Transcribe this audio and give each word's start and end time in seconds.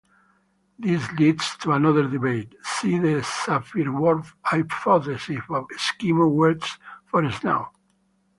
This 0.79 1.11
leads 1.11 1.55
to 1.57 1.73
another 1.73 2.07
debate 2.07 2.55
(see 2.63 2.97
the 2.97 3.21
Sapir–Whorf 3.21 4.33
hypothesis 4.41 5.43
or 5.47 5.67
Eskimo 5.67 6.27
words 6.27 6.79
for 7.05 7.29
snow). 7.31 7.67